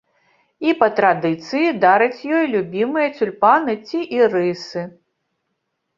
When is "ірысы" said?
4.21-4.81